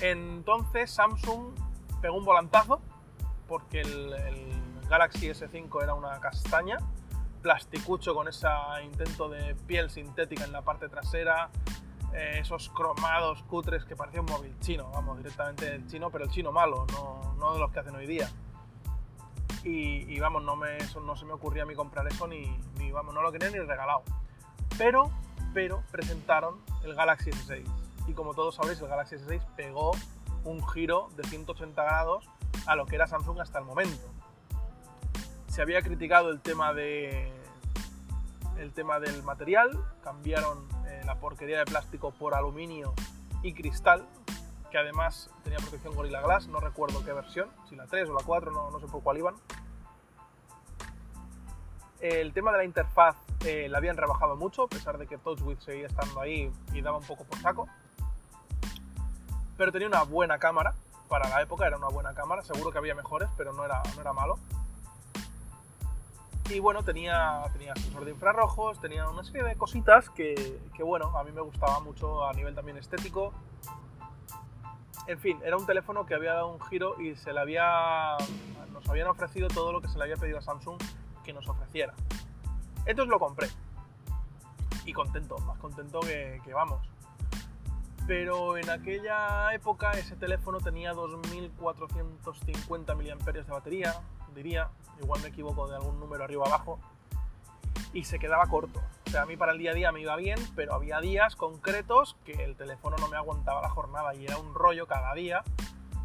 [0.00, 1.52] Entonces Samsung
[2.00, 2.80] pegó un volantazo,
[3.46, 4.14] porque el
[4.88, 6.78] Galaxy S5 era una castaña,
[7.42, 8.48] plasticucho con ese
[8.84, 11.50] intento de piel sintética en la parte trasera,
[12.14, 16.30] eh, esos cromados cutres que parecía un móvil chino, vamos, directamente el chino, pero el
[16.30, 18.30] chino malo, no, no de los que hacen hoy día.
[19.64, 22.46] Y, vamos, no, me, no se me ocurría a mí comprar eso ni,
[22.78, 24.02] ni, vamos, no lo quería ni regalado.
[24.78, 25.10] Pero,
[25.52, 27.66] pero presentaron el Galaxy S6
[28.08, 29.92] y como todos sabéis, el Galaxy S6 pegó
[30.44, 32.28] un giro de 180 grados
[32.66, 34.17] a lo que era Samsung hasta el momento.
[35.58, 37.32] Se había criticado el tema de
[38.58, 39.68] el tema del material,
[40.04, 40.68] cambiaron
[41.04, 42.94] la porquería de plástico por aluminio
[43.42, 44.06] y cristal,
[44.70, 48.22] que además tenía protección Gorilla Glass, no recuerdo qué versión, si la 3 o la
[48.24, 49.34] 4, no, no sé por cuál iban.
[51.98, 55.58] El tema de la interfaz eh, la habían rebajado mucho, a pesar de que TouchWiz
[55.64, 57.68] seguía estando ahí y daba un poco por saco.
[59.56, 60.76] Pero tenía una buena cámara,
[61.08, 64.00] para la época era una buena cámara, seguro que había mejores, pero no era, no
[64.00, 64.38] era malo.
[66.50, 71.14] Y bueno, tenía, tenía sensor de infrarrojos, tenía una serie de cositas que, que, bueno,
[71.18, 73.34] a mí me gustaba mucho a nivel también estético.
[75.06, 78.16] En fin, era un teléfono que había dado un giro y se le había,
[78.72, 80.78] nos habían ofrecido todo lo que se le había pedido a Samsung
[81.22, 81.92] que nos ofreciera.
[82.86, 83.48] Entonces lo compré.
[84.86, 86.80] Y contento, más contento que, que vamos.
[88.06, 94.00] Pero en aquella época ese teléfono tenía 2450 mAh de batería,
[94.34, 94.70] diría,
[95.02, 96.78] igual me equivoco de algún número arriba abajo,
[97.92, 98.82] y se quedaba corto.
[99.06, 101.36] O sea, a mí para el día a día me iba bien, pero había días
[101.36, 105.42] concretos que el teléfono no me aguantaba la jornada y era un rollo cada día,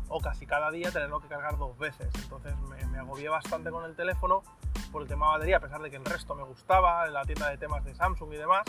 [0.08, 2.10] o casi cada día, tenerlo que cargar dos veces.
[2.15, 4.43] Entonces me, me agobié bastante con el teléfono
[4.91, 7.23] por el tema de batería, a pesar de que el resto me gustaba, en la
[7.25, 8.63] tienda de temas de Samsung y demás,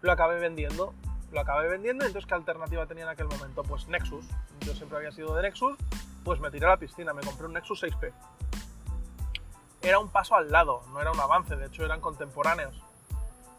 [0.00, 0.94] lo acabé vendiendo.
[1.32, 3.64] Lo acabé vendiendo, entonces ¿qué alternativa tenía en aquel momento?
[3.64, 4.24] Pues Nexus.
[4.60, 5.76] Yo siempre había sido de Nexus,
[6.24, 8.12] pues me tiré a la piscina, me compré un Nexus 6P
[9.88, 12.82] era un paso al lado, no era un avance, de hecho eran contemporáneos.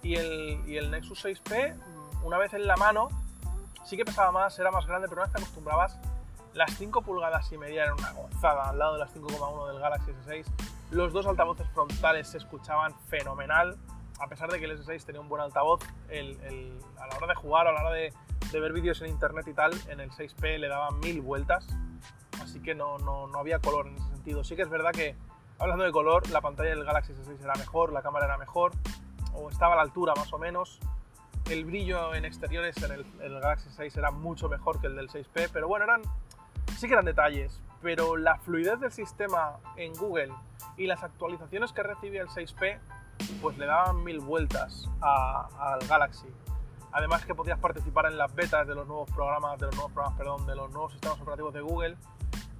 [0.03, 1.75] Y el, Nexus 6P,
[2.23, 3.09] una vez en la mano,
[3.85, 5.97] sí que pesaba más, era más grande, pero una vez te acostumbrabas,
[6.53, 10.11] las 5 pulgadas y media eran una gozada al lado de las 5,1 del Galaxy
[10.25, 10.45] S6.
[10.91, 13.77] Los dos altavoces frontales se escuchaban fenomenal,
[14.19, 17.67] a pesar de que el S6 tenía un buen altavoz, a la hora de jugar,
[17.67, 18.13] a la hora de,
[18.53, 21.67] ver vídeos en internet y tal, en el 6P le daban mil vueltas,
[22.41, 24.43] así que no, no, no había color en ese sentido.
[24.43, 25.15] Sí que es verdad que
[25.59, 28.73] Hablando de color, la pantalla del Galaxy S6 era mejor, la cámara era mejor,
[29.33, 30.79] o estaba a la altura más o menos.
[31.49, 35.49] El brillo en exteriores en el, Galaxy S6 era mucho mejor que el del 6P,
[35.51, 36.03] pero bueno, eran,
[36.77, 37.59] sí que eran detalles.
[37.81, 40.31] Pero la fluidez del sistema en Google
[40.77, 42.79] y las actualizaciones que recibía el 6P,
[43.41, 46.27] pues le daban mil vueltas al Galaxy.
[46.91, 50.17] Además que podías participar en las betas de los nuevos programas, de los nuevos programas,
[50.19, 51.97] perdón, de los nuevos sistemas operativos de Google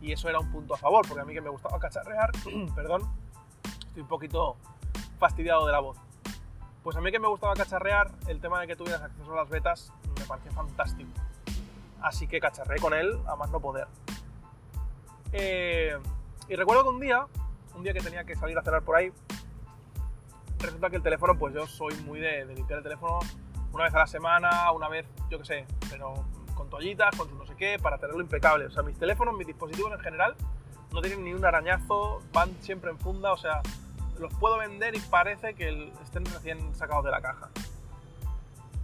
[0.02, 2.32] y eso era un punto a favor, porque a mí que me gustaba cacharrear,
[2.76, 3.02] perdón,
[3.88, 4.58] estoy un poquito
[5.20, 5.98] fastidiado de la voz.
[6.84, 9.50] Pues a mí que me gustaba cacharrear, el tema de que tuvieras acceso a las
[9.50, 11.10] betas me parecía fantástico.
[12.02, 13.88] Así que cacharré con él a más no poder.
[15.34, 15.98] Eh,
[16.48, 17.26] y recuerdo que un día,
[17.76, 19.12] un día que tenía que salir a cerrar por ahí,
[20.60, 23.20] resulta que el teléfono, pues yo soy muy de, de limpiar el teléfono
[23.74, 26.14] una vez a la semana, una vez, yo qué sé, pero
[26.58, 28.66] con toallitas, con su no sé qué, para tenerlo impecable.
[28.66, 30.36] O sea, mis teléfonos, mis dispositivos en general,
[30.92, 33.62] no tienen ni un arañazo, van siempre en funda, o sea,
[34.20, 37.50] los puedo vender y parece que estén recién sacados de la caja.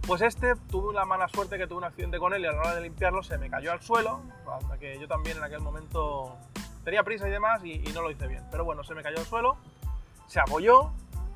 [0.06, 2.58] Pues este tuve la mala suerte que tuve un accidente con él y a la
[2.58, 6.36] hora de limpiarlo se me cayó al suelo, hasta que yo también en aquel momento
[6.84, 8.44] tenía prisa y demás y, no lo hice bien.
[8.50, 9.56] Pero bueno, se me cayó al suelo,
[10.26, 10.92] se apoyó,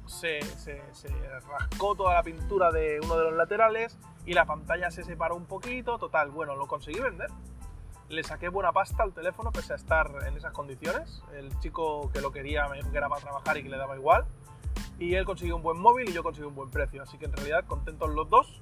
[0.06, 0.82] se, se,
[1.48, 3.96] rascó toda la pintura de uno de los laterales
[4.28, 7.30] y la pantalla se separó un poquito, total, bueno, lo conseguí vender.
[8.10, 11.22] Le saqué buena pasta al teléfono pese a estar en esas condiciones.
[11.34, 13.96] El chico que lo quería me dijo que era para trabajar y que le daba
[13.96, 14.26] igual.
[14.98, 17.02] Y él consiguió un buen móvil y yo conseguí un buen precio.
[17.02, 18.60] Así que en realidad contentos los dos.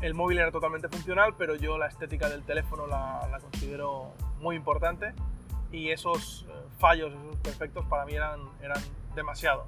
[0.00, 5.12] El móvil era totalmente funcional, pero yo la estética del teléfono la, considero muy importante.
[5.70, 8.82] Y esos eh, fallos, esos perfectos para mí eran, eran
[9.14, 9.66] demasiado.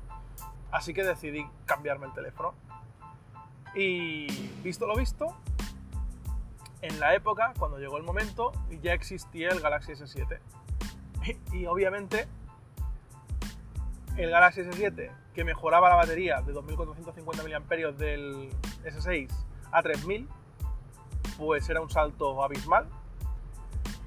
[0.70, 2.54] Así que decidí cambiarme el teléfono.
[3.74, 4.26] Y
[4.62, 5.36] visto lo visto,
[6.84, 10.38] en la época, cuando llegó el momento, ya existía el Galaxy S7.
[11.52, 12.28] Y, obviamente,
[14.18, 18.50] el Galaxy S7, que mejoraba la batería de 2450 mAh del
[18.84, 19.30] S6
[19.72, 20.28] a 3000,
[21.38, 22.86] pues era un salto abismal.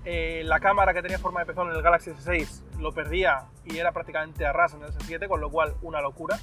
[0.06, 3.80] Eh, la cámara que tenía forma de pezón en el Galaxy S6 lo perdía y
[3.80, 6.40] era prácticamente a ras en el S7, con lo cual una locura.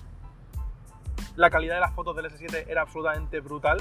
[1.37, 3.81] La calidad de las fotos del S7 era absolutamente brutal.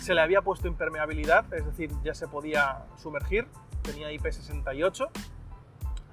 [0.00, 3.46] Se le había puesto impermeabilidad, es decir, ya se podía sumergir.
[3.82, 5.08] Tenía IP68,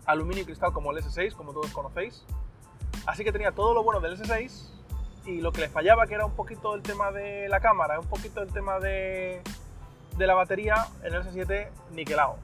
[0.05, 2.23] aluminio y cristal como el S6, como todos conocéis.
[3.07, 4.71] Así que tenía todo lo bueno del S6
[5.25, 8.07] y lo que le fallaba, que era un poquito el tema de la cámara, un
[8.07, 9.41] poquito el tema de,
[10.17, 12.37] la batería, en el S7 niquelado.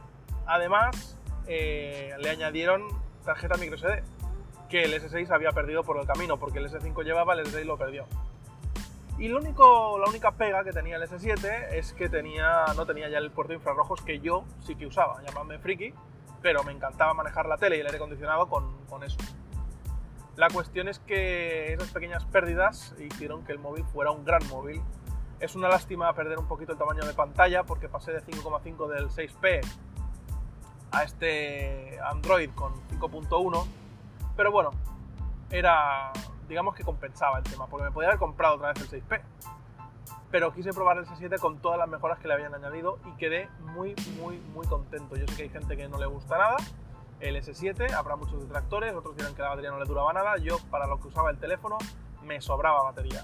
[0.47, 2.87] Además, eh, le añadieron
[3.23, 4.03] tarjeta microSD,
[4.71, 7.77] que el S6 había perdido por el camino, porque el S5 llevaba, el S6 lo
[7.77, 8.07] perdió.
[9.19, 13.09] Y lo único, la única pega que tenía el S7 es que tenía, no tenía
[13.09, 15.93] ya el puerto de infrarrojos que yo sí que usaba, llamadme friki,
[16.41, 19.17] pero me encantaba manejar la tele y el aire acondicionado con, con eso.
[20.37, 24.81] La cuestión es que esas pequeñas pérdidas hicieron que el móvil fuera un gran móvil.
[25.41, 29.09] Es una lástima perder un poquito el tamaño de pantalla porque pasé de 5,5 del
[29.09, 29.61] 6P
[30.93, 33.80] a este Android con 5.1
[34.41, 34.71] pero bueno,
[35.51, 36.11] era,
[36.49, 39.21] digamos que compensaba el tema, porque me podía haber comprado otra vez el 6P.
[40.31, 43.49] Pero quise probar el S7 con todas las mejoras que le habían añadido y quedé
[43.59, 45.15] muy, muy, muy contento.
[45.15, 46.57] Yo sé que hay gente que no le gusta nada
[47.19, 50.37] el S7, habrá muchos detractores, otros dirán que la batería no le duraba nada.
[50.37, 51.77] Yo, para lo que usaba el teléfono,
[52.23, 53.23] me sobraba batería.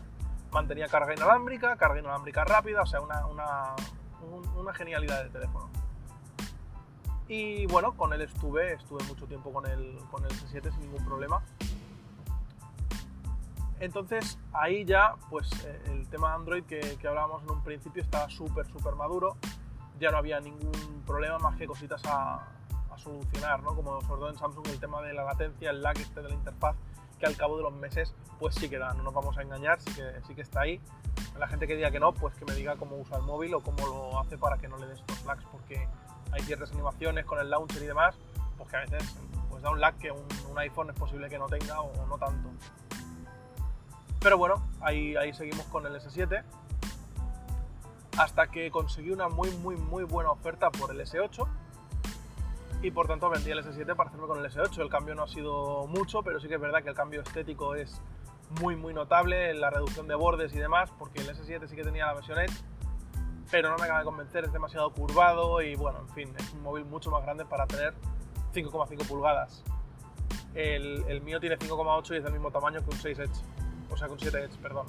[0.51, 3.75] Mantenía carga inalámbrica, carga inalámbrica rápida, o sea, una, una,
[4.55, 5.67] una genialidad del teléfono.
[7.27, 11.03] Y bueno, con él estuve, estuve mucho tiempo con el, con el S7 sin ningún
[11.05, 11.41] problema.
[13.79, 18.29] Entonces ahí ya, pues eh, el tema Android que, que hablábamos en un principio estaba
[18.29, 19.37] súper, súper maduro.
[19.99, 22.47] Ya no había ningún problema más que cositas a,
[22.91, 23.75] a, solucionar, ¿no?
[23.75, 26.35] Como sobre todo en Samsung el tema de la latencia, el lag este de la
[26.35, 26.75] interfaz,
[27.19, 29.81] que al cabo de los meses pues sí que da, no nos vamos a engañar,
[29.81, 30.79] sí que, sí que está ahí.
[31.37, 33.61] La gente que diga que no, pues que me diga cómo usa el móvil o
[33.61, 35.87] cómo lo hace para que no le dé estos lags, porque
[36.31, 38.15] hay ciertas animaciones con el launcher y demás,
[38.57, 39.15] pues que a veces
[39.49, 42.49] pues da un lag que un, iPhone es posible que no tenga o, no tanto.
[44.19, 46.43] Pero bueno, ahí, ahí seguimos con el S7
[48.17, 51.47] hasta que conseguí una muy muy muy buena oferta por el S8
[52.81, 54.81] y por tanto vendí el S7 para hacerme con el S8.
[54.81, 57.75] El cambio no ha sido mucho, pero sí que es verdad que el cambio estético
[57.75, 58.01] es
[58.61, 62.07] muy muy notable, la reducción de bordes y demás, porque el S7 sí que tenía
[62.07, 62.63] la versión Edge
[63.49, 66.63] pero no me acaba de convencer, es demasiado curvado y bueno, en fin, es un
[66.63, 67.93] móvil mucho más grande para tener
[68.53, 69.63] 5,5 pulgadas.
[70.53, 73.31] El, el, mío tiene 5,8 y es del mismo tamaño que un 6 Edge,
[73.89, 74.87] o sea, que un 7 Edge, perdón.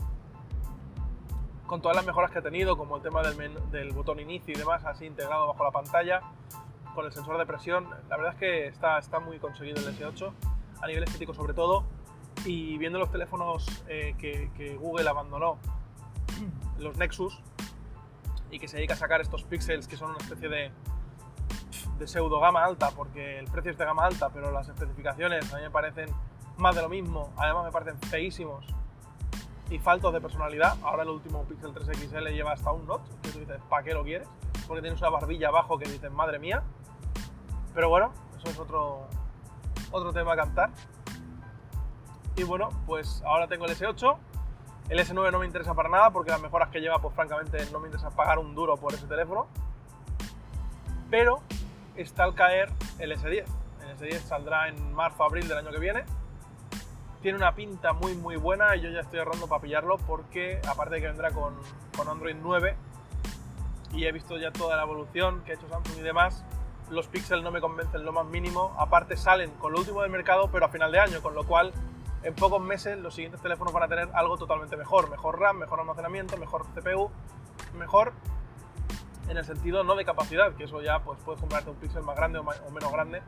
[1.67, 4.59] Con todas las mejoras que ha tenido, como el tema del, del botón inicio y
[4.59, 6.23] demás, así integrado bajo la pantalla,
[6.95, 10.33] con el sensor de presión, la verdad es que está, está muy conseguido el S8,
[10.81, 11.85] a nivel estético sobre todo,
[12.47, 15.59] y viendo los teléfonos eh, que, que Google abandonó,
[16.79, 17.41] los Nexus,
[18.51, 20.71] y que se dedica a sacar estos píxeles que son una especie de,
[21.99, 25.57] de pseudo gama alta, porque el precio es de gama alta, pero las especificaciones a
[25.57, 26.09] mí me parecen
[26.57, 28.67] más de lo mismo, además me parecen feísimos
[29.71, 30.77] y faltos de personalidad.
[30.83, 33.95] Ahora el último Pixel 3 XL lleva hasta un notch, que tú dices, ¿para qué
[33.95, 34.29] lo quieres?
[34.67, 36.63] Porque tienes una barbilla abajo que dices, madre mía.
[37.75, 39.07] Pero bueno, eso es otro,
[39.91, 40.71] otro tema a cantar.
[42.37, 44.17] Y bueno, pues ahora tengo el S8,
[44.89, 47.79] el S9 no me interesa para nada porque las mejoras que lleva, pues francamente no
[47.79, 49.47] me interesa pagar un duro por ese teléfono.
[51.11, 51.41] Pero
[51.97, 53.45] está al caer el S10.
[53.83, 56.05] El S10 saldrá en marzo abril del año que viene.
[57.21, 60.97] Tiene una pinta muy muy buena y yo ya estoy ahorrando para pillarlo porque aparte
[60.97, 61.55] de que vendrá con,
[61.97, 62.77] con Android 9
[63.93, 66.45] y he visto ya toda la evolución que ha hecho Samsung y demás,
[66.91, 68.75] los Pixel no me convencen lo más mínimo.
[68.79, 71.73] Aparte salen con lo último del mercado pero a final de año, con lo cual
[72.23, 75.11] en pocos meses los siguientes teléfonos van a tener algo totalmente mejor.
[75.11, 77.11] Mejor RAM, mejor almacenamiento, mejor CPU,
[77.75, 78.13] mejor
[79.29, 82.17] en el sentido no de capacidad, que eso ya pues puedes comprarte un píxel más
[82.17, 83.23] grande o, menos grande,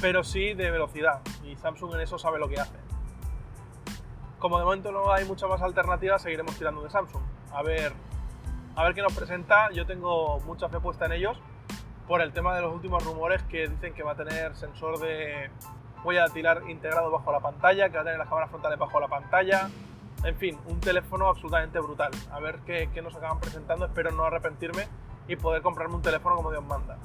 [0.00, 1.20] pero sí de velocidad.
[1.44, 2.76] Y Samsung en eso sabe lo que hace.
[4.38, 7.22] Como de momento no hay muchas más alternativas, seguiremos tirando de Samsung.
[7.52, 7.92] A ver,
[8.74, 9.70] a ver qué nos presenta.
[9.70, 11.38] Yo tengo mucha fe puesta en ellos
[12.08, 15.50] por el tema de los últimos rumores que dicen que va a tener sensor de
[16.02, 19.00] voy a tirar integrado bajo la pantalla, que va a tener las cámaras frontales bajo
[19.00, 19.70] la pantalla.
[20.24, 22.10] En fin, un teléfono absolutamente brutal.
[22.30, 24.86] A ver qué, nos acaban presentando, espero no arrepentirme
[25.28, 26.98] y poder comprarme un teléfono como Dios manda.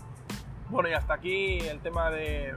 [0.69, 2.55] Bueno, y hasta aquí el tema de,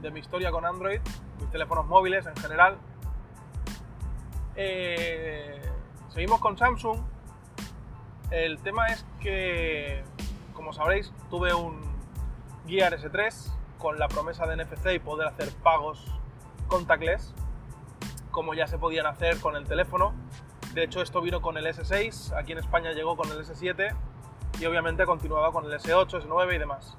[0.00, 1.00] de mi historia con Android,
[1.40, 2.78] mis teléfonos móviles en general.
[4.56, 5.60] Eh,
[6.08, 6.98] seguimos con Samsung.
[8.30, 10.02] El tema es que,
[10.54, 11.80] como sabréis, tuve un
[12.66, 16.06] Gear S3 con la promesa de NFC y poder hacer pagos
[16.68, 17.34] contactless,
[18.30, 20.14] como ya se podían hacer con el teléfono.
[20.72, 23.92] De hecho, esto vino con el S6, aquí en España llegó con el S7
[24.60, 26.96] y obviamente continuaba con el S8, S9 y demás.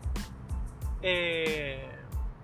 [1.01, 1.89] Eh,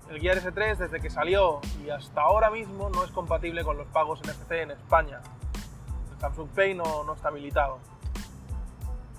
[0.09, 3.87] el Gear S3 desde que salió y hasta ahora mismo no es compatible con los
[3.87, 5.19] pagos NFC en España.
[6.13, 7.79] El Samsung Pay no, no está habilitado.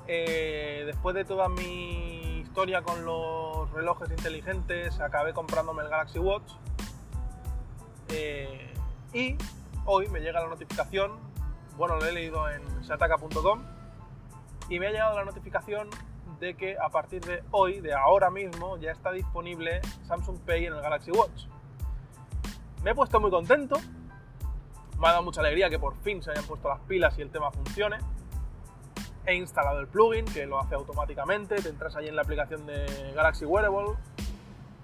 [0.06, 6.50] Eh, después de toda mi historia con los relojes inteligentes, acabé comprándome el Galaxy Watch.
[8.08, 8.74] Eh,
[9.12, 9.36] y
[9.84, 11.12] hoy me llega la notificación,
[11.76, 13.62] bueno, lo he leído en sataka.com,
[14.68, 15.90] y me ha llegado la notificación
[16.40, 20.74] de que a partir de hoy, de ahora mismo, ya está disponible Samsung Pay en
[20.74, 21.44] el Galaxy Watch.
[22.82, 23.76] Me he puesto muy contento,
[24.98, 27.30] me ha dado mucha alegría que por fin se hayan puesto las pilas y el
[27.30, 27.98] tema funcione.
[29.30, 33.12] He instalado el plugin que lo hace automáticamente, te entras ahí en la aplicación de
[33.14, 33.94] Galaxy Wearable,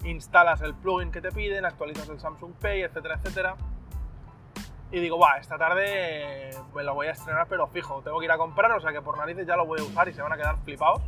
[0.04, 3.56] instalas el plugin que te piden, actualizas el Samsung Pay, etcétera, etcétera.
[4.92, 8.30] Y digo, va, esta tarde me lo voy a estrenar, pero fijo, tengo que ir
[8.30, 10.32] a comprar, o sea que por narices ya lo voy a usar y se van
[10.32, 11.02] a quedar flipados.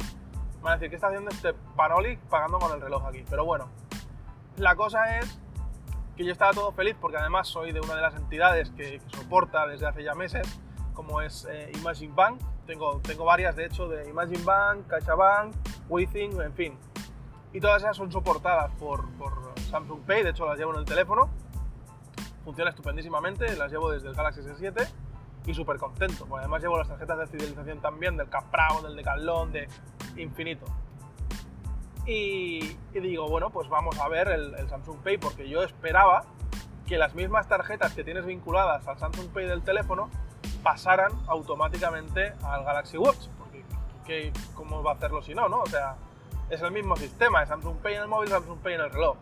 [0.60, 3.24] Van a decir, ¿qué está haciendo este Panoli pagando con el reloj aquí?
[3.30, 3.68] Pero bueno,
[4.56, 5.38] la cosa es
[6.16, 9.68] que yo estaba todo feliz porque además soy de una de las entidades que, soporta
[9.68, 10.60] desde hace ya meses,
[10.92, 12.40] como es eh, Imagine Bank.
[12.68, 15.54] Tengo, tengo varias, de hecho, de Imagine Bank, CaixaBank,
[15.88, 16.78] Withing, en fin.
[17.54, 19.32] Y todas esas son soportadas por, por
[19.70, 21.30] Samsung Pay, de hecho las llevo en el teléfono.
[22.44, 24.86] Funciona estupendísimamente, las llevo desde el Galaxy S7
[25.46, 26.26] y súper contento.
[26.36, 29.66] además llevo las tarjetas de fidelización también del Caprao, del Decathlon, de
[30.18, 30.66] infinito.
[32.04, 36.26] Y, digo, bueno, pues vamos a ver el, Samsung Pay porque yo esperaba
[36.86, 40.10] que las mismas tarjetas que tienes vinculadas al Samsung Pay del teléfono
[40.62, 43.28] pasaran automáticamente al Galaxy Watch.
[43.38, 43.64] Porque
[44.04, 45.60] ¿qué, ¿cómo va a hacerlo si no, no?
[45.60, 45.96] O sea,
[46.50, 49.16] es el mismo sistema, es Samsung Pay en el móvil, Samsung Pay en el reloj.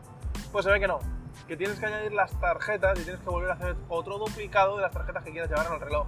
[0.52, 1.00] Pues se ve que no,
[1.46, 4.82] que tienes que añadir las tarjetas y tienes que volver a hacer otro duplicado de
[4.82, 6.06] las tarjetas que quieres llevar en el reloj.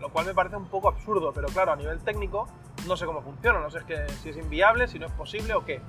[0.00, 2.48] Lo cual me parece un poco absurdo, pero claro, a nivel técnico
[2.86, 3.80] no sé cómo funciona, no sé
[4.22, 5.80] si es inviable, si no es posible o qué.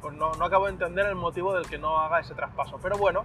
[0.00, 2.78] Pues no, no acabo de entender el motivo del que no haga ese traspaso.
[2.82, 3.24] Pero bueno,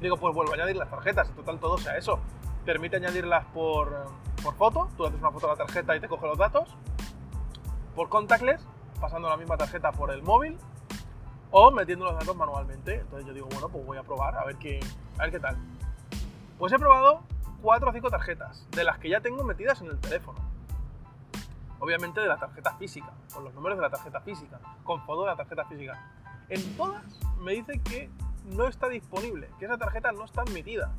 [0.00, 2.20] digo, pues vuelvo a añadir las tarjetas, en total todo sea eso.
[2.64, 4.06] Permite añadirlas por,
[4.42, 6.68] por foto, tú haces una foto de la tarjeta y te coge los datos.
[7.94, 8.66] Por contactless,
[9.00, 10.56] pasando la misma tarjeta por el móvil
[11.50, 13.00] o metiendo los datos manualmente.
[13.00, 14.80] Entonces yo digo, bueno, pues voy a probar a ver qué,
[15.18, 15.56] a ver qué tal.
[16.58, 17.22] Pues he probado
[17.62, 20.38] 4 o 5 tarjetas, de las que ya tengo metidas en el teléfono.
[21.78, 25.28] Obviamente de la tarjeta física, con los números de la tarjeta física, con foto de
[25.28, 26.12] la tarjeta física.
[26.48, 27.02] En todas
[27.40, 28.10] me dice que
[28.44, 30.92] no está disponible, que esa tarjeta no está admitida.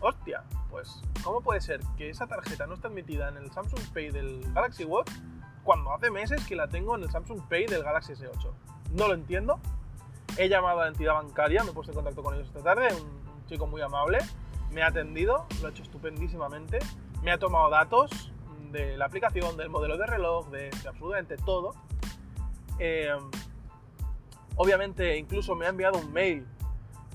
[0.00, 4.10] Hostia, pues ¿cómo puede ser que esa tarjeta no está admitida en el Samsung Pay
[4.10, 5.10] del Galaxy Watch
[5.64, 8.52] cuando hace meses que la tengo en el Samsung Pay del Galaxy S8?
[8.92, 9.58] no lo entiendo.
[10.36, 12.88] He llamado a la entidad bancaria, me he puesto en contacto con ellos esta tarde,
[12.94, 14.18] un, chico muy amable,
[14.70, 16.78] me ha atendido, lo ha hecho estupendísimamente,
[17.20, 18.32] me ha tomado datos
[18.70, 21.74] de la aplicación, del modelo de reloj, de, absolutamente todo.
[22.78, 23.10] Eh,
[24.54, 26.46] obviamente incluso me ha enviado un mail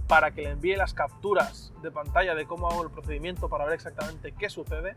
[0.08, 3.76] para que le envíe las capturas de pantalla de cómo hago el procedimiento para ver
[3.76, 4.96] exactamente qué sucede.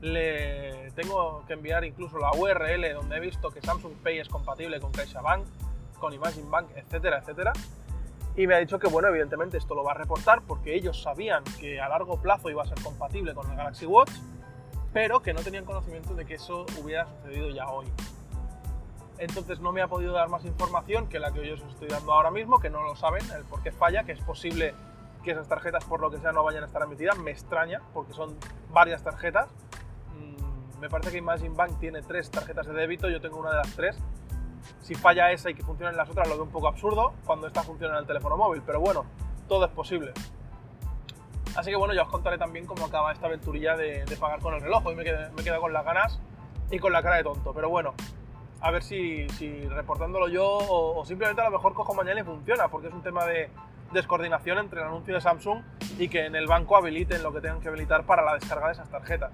[0.00, 4.80] Le tengo que enviar incluso la URL donde he visto que Samsung Pay es compatible
[4.80, 5.44] con CaixaBank
[5.96, 7.52] con Imagine Bank, etcétera, etcétera.
[8.36, 11.42] Y me ha dicho que, bueno, evidentemente esto lo va a reportar porque ellos sabían
[11.58, 14.10] que a largo plazo iba a ser compatible con el Galaxy Watch,
[14.92, 17.86] pero que no tenían conocimiento de que eso hubiera sucedido ya hoy.
[19.18, 22.12] Entonces no me ha podido dar más información que la que yo os estoy dando
[22.12, 24.74] ahora mismo, que no lo saben, el por qué falla, que es posible
[25.22, 27.18] que esas tarjetas por lo que sea no vayan a estar emitidas.
[27.18, 28.36] Me extraña porque son
[28.72, 29.48] varias tarjetas.
[30.14, 33.56] Mm, me parece que Imagine Bank tiene tres tarjetas de débito, yo tengo una de
[33.56, 33.96] las tres
[34.82, 37.62] si falla esa y que funcionen las otras, lo veo un poco absurdo cuando esta
[37.62, 39.04] funciona en el teléfono móvil, pero bueno,
[39.48, 40.12] todo es posible.
[41.56, 44.60] Así que bueno, ya os contaré también cómo acaba esta aventurilla de, pagar con el
[44.60, 44.84] reloj.
[44.84, 46.20] Hoy me quedo, me con las ganas
[46.70, 47.94] y con la cara de tonto, pero bueno,
[48.66, 49.26] a ver si,
[49.68, 53.24] reportándolo yo o, simplemente a lo mejor cojo mañana y funciona, porque es un tema
[53.24, 53.50] de
[53.92, 55.62] descoordinación entre el anuncio de Samsung
[55.98, 58.72] y que en el banco habiliten lo que tengan que habilitar para la descarga de
[58.72, 59.30] esas tarjetas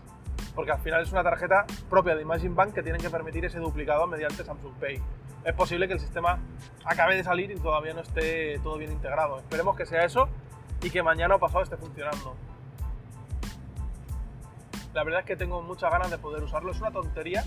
[0.54, 3.58] porque al final es una tarjeta propia de Imagine Bank que tienen que permitir ese
[3.58, 5.00] duplicado mediante Samsung Pay.
[5.44, 6.38] Es posible que el sistema
[6.84, 9.38] acabe de salir y todavía no esté todo bien integrado.
[9.38, 10.28] Esperemos que sea eso
[10.82, 12.36] y que mañana o pasado esté funcionando.
[14.92, 16.70] La verdad es que tengo muchas ganas de poder usarlo.
[16.70, 17.44] Es una tontería,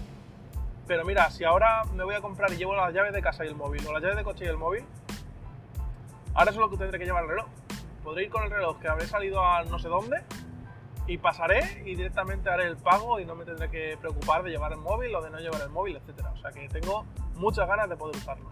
[0.87, 3.47] pero mira, si ahora me voy a comprar y llevo las llaves de casa y
[3.47, 4.85] el móvil, o las llaves de coche y el móvil,
[6.33, 7.47] ahora es lo que tendré que llevar el reloj.
[8.03, 10.21] Podré ir con el reloj que habré salido a no sé dónde
[11.07, 14.71] y pasaré y directamente haré el pago y no me tendré que preocupar de llevar
[14.71, 16.25] el móvil o de no llevar el móvil, etc.
[16.33, 17.05] O sea que tengo
[17.35, 18.49] muchas ganas de poder usarlo.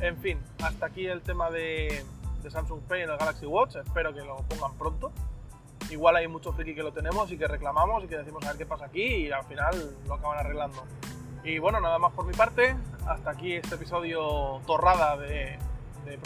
[0.00, 2.04] En fin, hasta aquí el tema de,
[2.48, 3.76] Samsung Pay en el Galaxy Watch.
[3.76, 5.12] Espero que lo pongan pronto.
[5.90, 8.58] Igual hay muchos friki que lo tenemos y que reclamamos y que decimos a ver
[8.58, 10.84] qué pasa aquí y al final lo acaban arreglando.
[11.42, 12.76] Y bueno, nada más por mi parte.
[13.06, 15.58] Hasta aquí este episodio torrada de,
[16.04, 16.18] de.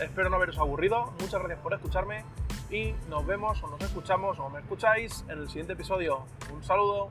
[0.00, 1.12] Espero no haberos aburrido.
[1.20, 2.24] Muchas gracias por escucharme
[2.70, 6.24] y nos vemos o nos escuchamos o me escucháis en el siguiente episodio.
[6.52, 7.10] Un saludo.